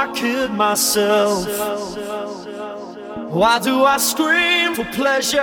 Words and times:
I 0.00 0.10
kid 0.14 0.50
myself? 0.52 1.46
Why 3.30 3.58
do 3.58 3.84
I 3.84 3.98
scream 3.98 4.74
for 4.74 4.86
pleasure? 4.94 5.42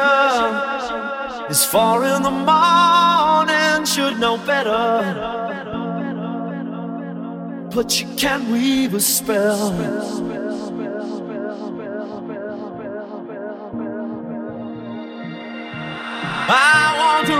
It's 1.48 1.64
four 1.64 2.04
in 2.04 2.24
the 2.24 2.32
morning, 2.32 3.86
should 3.86 4.20
know 4.20 4.40
better. 4.48 4.82
But 7.70 8.02
you 8.02 8.08
can't 8.16 8.50
weave 8.50 8.96
a 8.96 9.00
spell. 9.00 9.74
I 16.50 16.96
want 17.02 17.28
to 17.28 17.38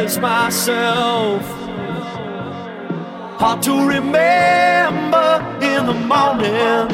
raise 0.00 0.18
myself. 0.18 1.42
Hard 3.38 3.60
to 3.64 3.86
remember 3.86 4.73
in 5.84 6.00
the 6.00 6.06
morning. 6.06 6.93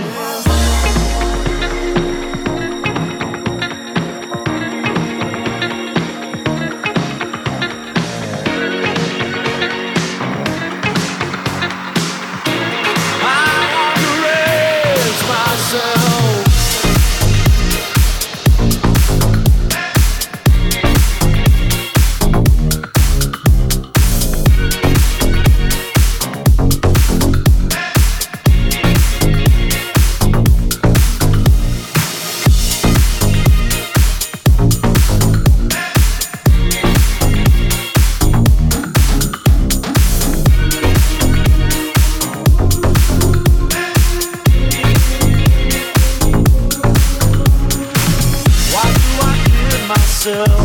myself. 50.27 50.60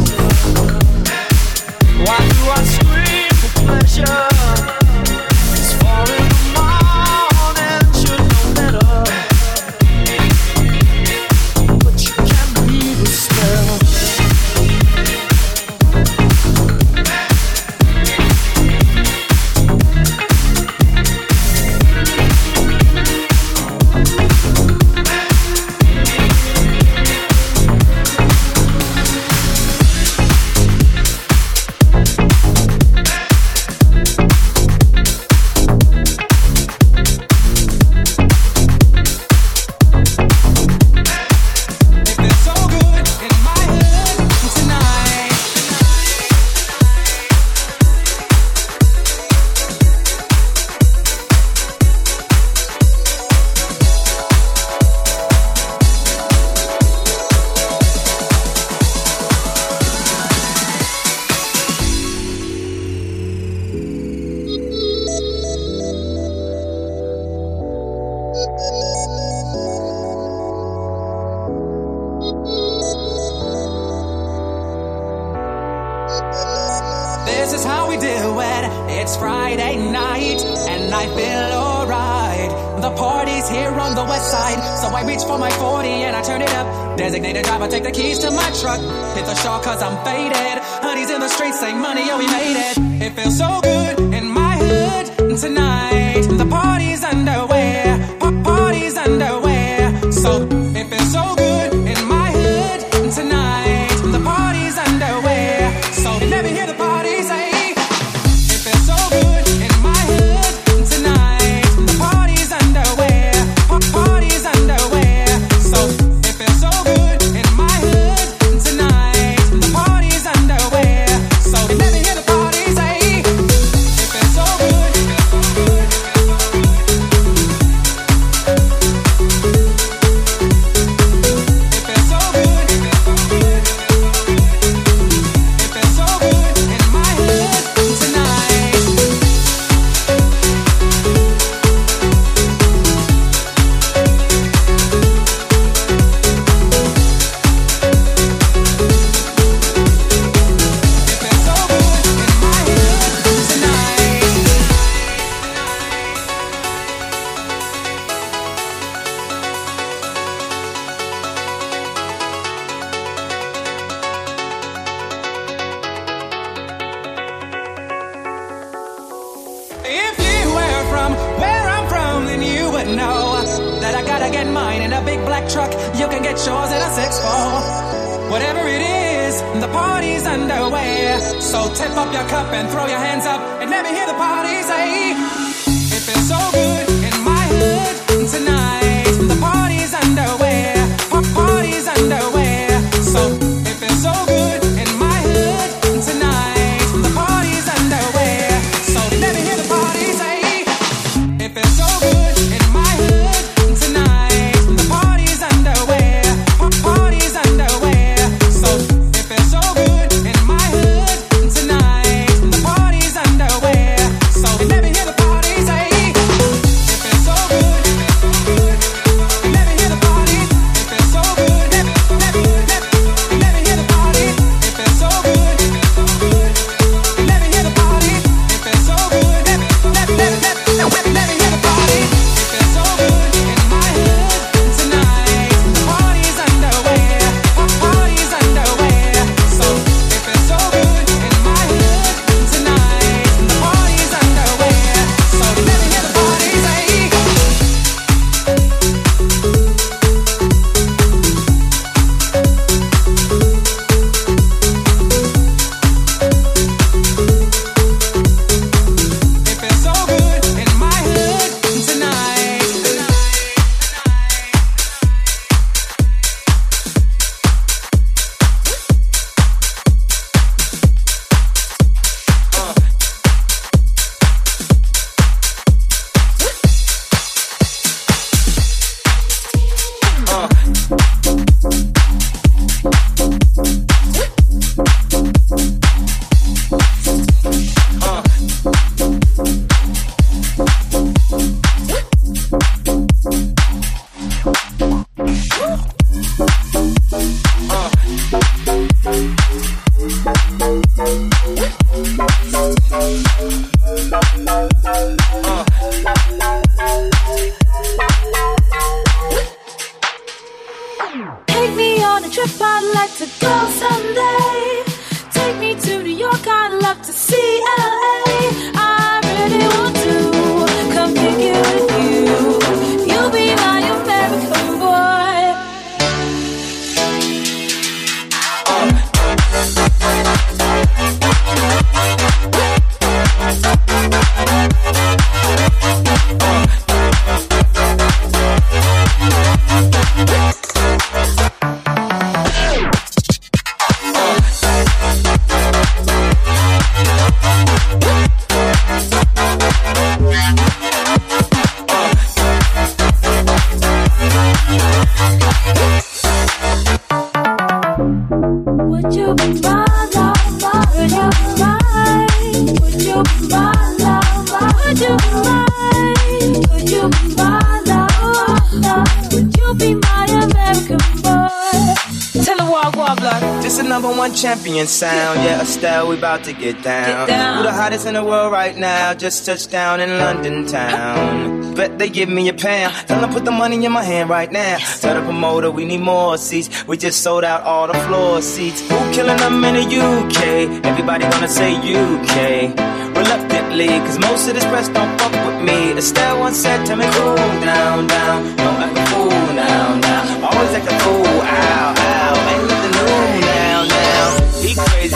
Champion 374.75 374.87
sound. 374.87 375.39
Yeah, 375.43 375.61
Estelle, 375.61 376.07
we 376.07 376.17
about 376.17 376.43
to 376.45 376.53
get 376.53 376.81
down. 376.83 377.27
get 377.27 377.27
down. 377.27 377.57
Who 377.57 377.63
the 377.63 377.71
hottest 377.71 378.05
in 378.05 378.13
the 378.15 378.23
world 378.23 378.51
right 378.51 378.75
now? 378.75 379.13
Just 379.13 379.45
touched 379.45 379.71
down 379.71 380.01
in 380.01 380.09
London 380.17 380.65
town. 380.65 381.73
Bet 381.75 381.97
they 381.97 382.09
give 382.09 382.29
me 382.29 382.49
a 382.49 382.53
pound. 382.53 382.93
Tell 383.07 383.21
them 383.21 383.31
put 383.31 383.45
the 383.45 383.51
money 383.51 383.83
in 383.85 383.91
my 383.91 384.03
hand 384.03 384.29
right 384.29 384.51
now. 384.51 384.77
Tell 384.99 385.15
the 385.15 385.21
promoter 385.21 385.71
we 385.71 385.85
need 385.85 386.01
more 386.01 386.37
seats. 386.37 386.85
We 386.87 386.97
just 386.97 387.21
sold 387.21 387.43
out 387.43 387.61
all 387.63 387.87
the 387.87 387.99
floor 388.05 388.41
seats. 388.41 388.81
Who 388.81 388.97
killing 389.13 389.37
them 389.37 389.63
in 389.63 389.75
the 389.75 389.85
UK? 390.09 390.85
Everybody 390.85 391.23
gonna 391.29 391.47
say 391.47 391.75
UK. 391.75 392.75
Reluctantly, 393.15 393.87
cause 393.87 394.19
most 394.19 394.47
of 394.49 394.55
this 394.55 394.65
press 394.65 394.89
don't 394.89 395.17
fuck 395.19 395.31
with 395.31 395.61
me. 395.63 395.93
Estelle 395.97 396.39
once 396.39 396.57
said, 396.57 396.85
tell 396.85 396.97
me 396.97 397.05
cool 397.11 397.35
down, 397.63 398.07
down. 398.07 398.43
Don't 398.57 398.83
act 398.85 398.97
a 398.97 399.05
fool 399.11 399.29
now, 399.55 399.95
now. 399.99 400.47
Always 400.47 400.71
act 400.73 400.91
a 400.91 400.99
fool, 400.99 401.41
ow, 401.41 401.94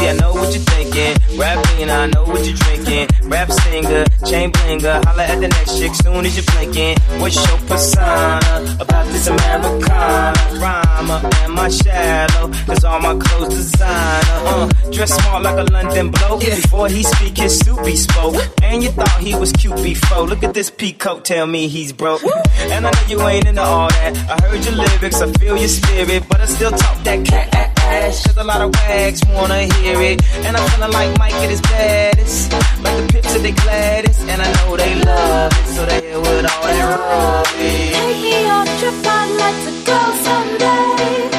I 0.10 0.14
know 0.14 0.34
what 0.34 0.52
you're 0.52 0.64
thinking. 0.64 1.38
Rapping, 1.38 1.90
I 1.92 2.08
know 2.08 2.24
what 2.24 2.44
you're 2.44 2.58
drinking. 2.58 3.30
Rap 3.30 3.52
singer, 3.52 4.06
chain 4.26 4.52
blinger. 4.52 5.06
Holla 5.06 5.24
at 5.24 5.40
the 5.40 5.48
next 5.48 5.78
chick 5.78 5.94
soon 5.94 6.26
as 6.26 6.36
you're 6.36 6.50
blinking. 6.56 6.98
What's 7.22 7.36
your 7.36 7.60
persona 7.70 8.78
about 8.80 9.06
this 9.14 9.28
Americana? 9.28 10.34
Rhymer, 10.60 11.30
am 11.46 11.60
I 11.60 11.70
shallow? 11.70 12.52
Cause 12.66 12.84
all 12.84 13.00
my 13.00 13.20
clothes 13.20 13.50
designer. 13.50 14.40
Uh, 14.50 14.68
dress 14.90 15.14
smart 15.14 15.44
like 15.44 15.60
a 15.60 15.72
London 15.72 16.10
bloke. 16.10 16.40
Before 16.40 16.88
he 16.88 17.04
speak, 17.04 17.38
his 17.38 17.60
soupy 17.60 17.96
spoke. 17.96 18.36
And 18.64 18.82
you 18.82 18.90
thought 18.90 19.20
he 19.20 19.36
was 19.36 19.52
cute 19.52 19.76
before. 19.84 20.26
Look 20.26 20.42
at 20.42 20.56
this 20.56 20.72
peacoat, 20.72 21.24
tell 21.24 21.46
me 21.46 21.68
he's 21.68 21.94
broke. 21.94 22.24
And 22.24 22.74
I 22.74 22.80
know 22.80 22.92
you 23.08 23.22
ain't 23.28 23.46
into 23.46 23.62
all 23.62 23.90
that. 23.90 24.18
I 24.18 24.42
heard 24.42 24.66
your 24.66 24.74
lyrics, 24.74 25.22
I 25.22 25.32
feel 25.34 25.56
your 25.56 25.68
spirit, 25.68 26.24
but 26.28 26.42
I 26.42 26.46
still 26.46 26.72
talk 26.72 27.04
that 27.04 27.24
cat 27.28 27.69
ass. 27.90 28.26
Cause 28.26 28.38
a 28.38 28.44
lot 28.44 28.62
of 28.62 28.70
wags 28.76 29.22
wanna 29.34 29.62
hear 29.76 30.00
it. 30.02 30.18
And 30.46 30.56
I'm 30.58 30.66
feeling 30.72 30.92
like 30.92 31.12
Mike 31.18 31.34
at 31.34 31.50
his 31.50 31.62
baddest. 31.62 32.52
Like 32.84 32.98
the 32.98 33.06
pips 33.14 33.34
the 33.34 33.52
gladdest. 33.52 34.22
And 34.32 34.42
I 34.42 34.50
know 34.58 34.78
they 34.78 34.96
love 34.96 35.52
it. 35.60 35.68
So 35.76 35.86
they 35.86 36.00
hear 36.08 36.20
with 36.20 36.46
all 36.52 36.64
that 36.64 36.86
rubbish. 37.00 37.94
Take 37.98 38.22
me 38.22 38.48
on 38.48 38.68
a 38.68 38.76
trip, 38.80 38.98
I'd 39.18 39.30
like 39.44 39.60
to 39.68 39.74
go 39.90 40.00
someday. 40.26 41.39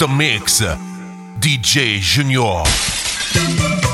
Master 0.00 0.16
Mix 0.16 0.62
DJ 1.38 2.00
Junior. 2.00 3.89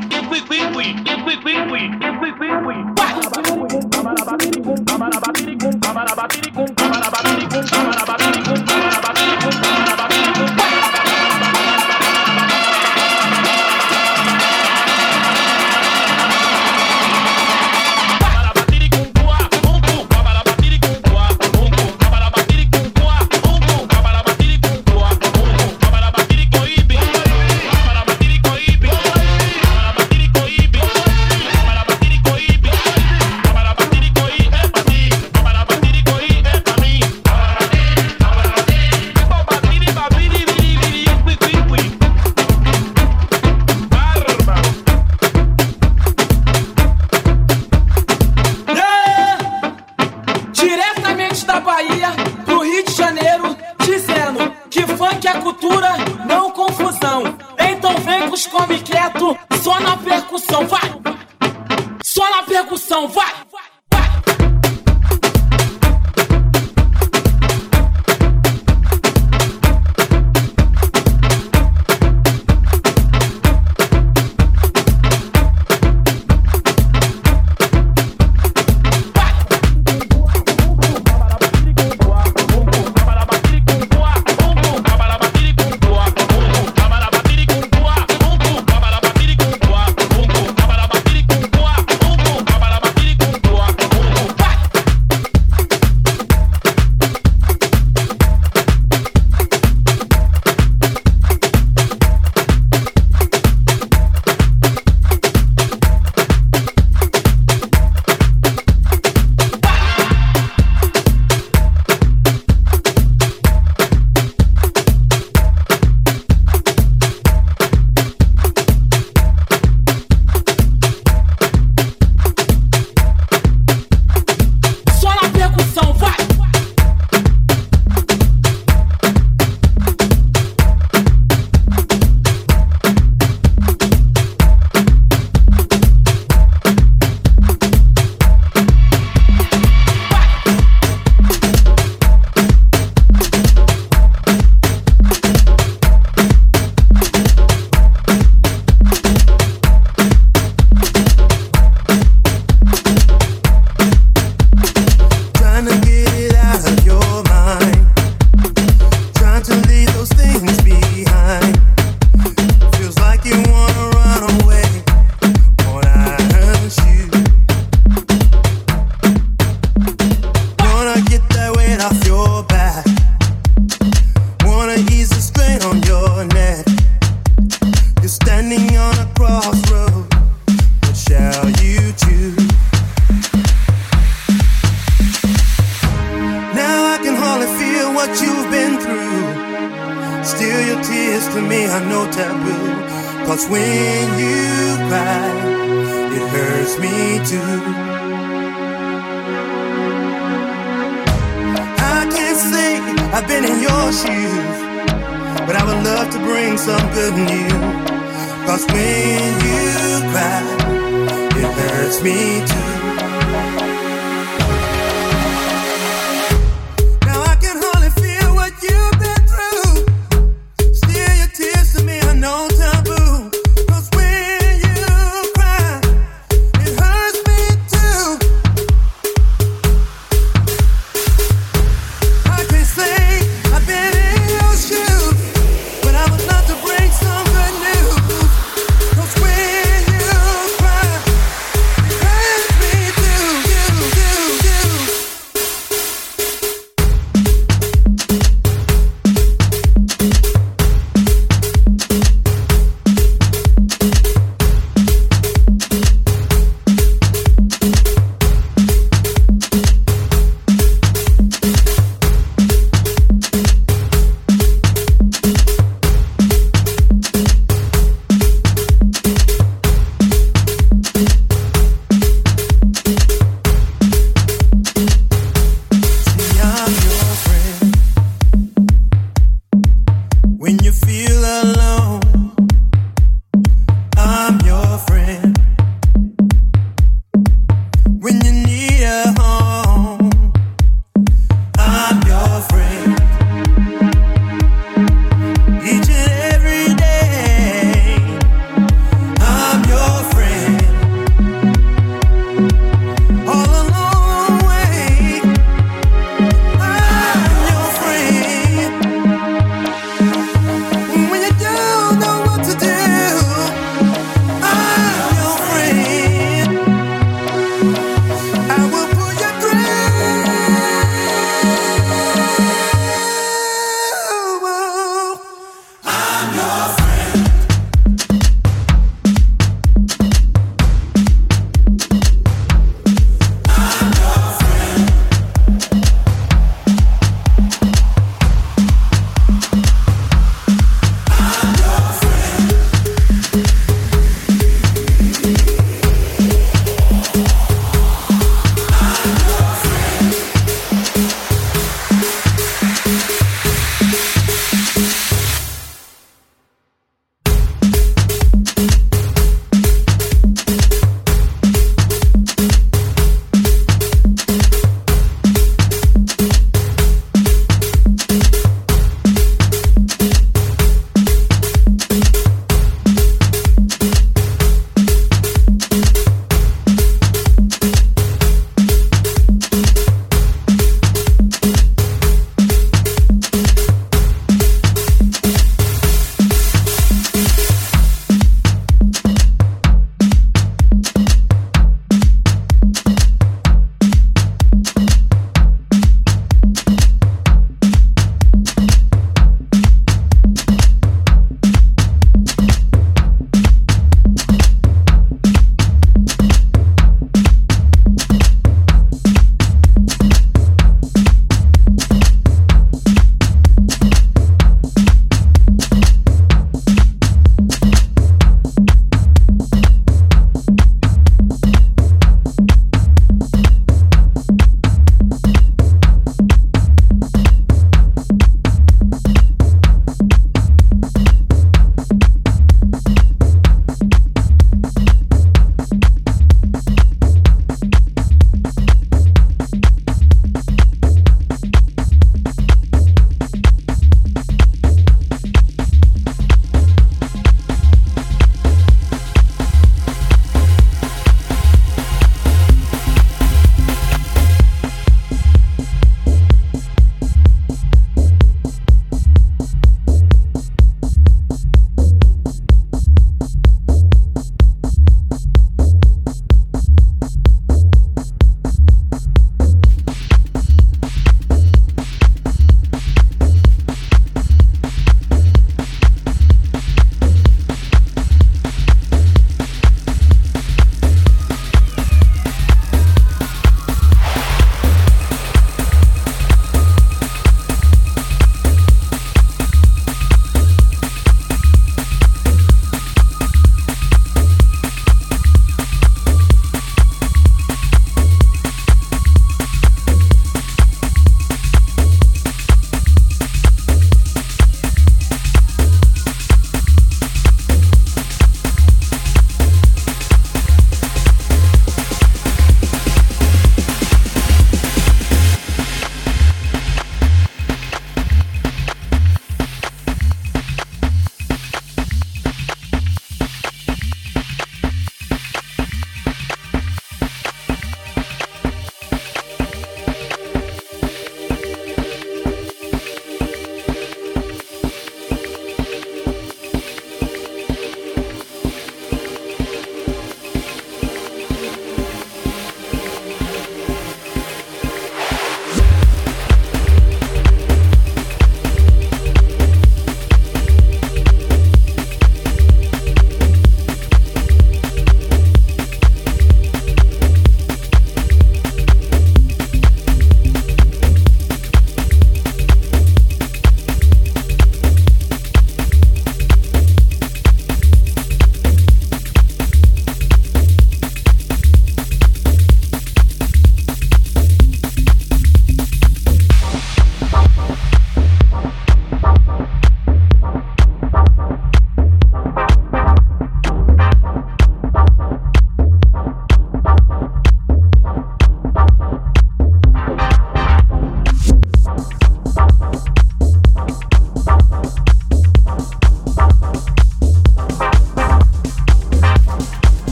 week, 0.00 0.30
we, 0.30 0.40
we, 0.42 0.66
we, 0.76 0.94
week, 1.04 1.26
we, 1.26 1.36
we, 1.44 1.54
we, 1.70 1.88
week, 2.20 2.20
we, 2.20 2.32
we, 2.32 2.84
we. 2.84 2.95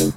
Thank 0.00 0.14